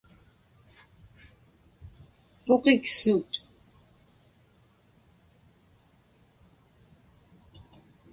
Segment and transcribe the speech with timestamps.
[2.45, 3.31] Pukiqsut.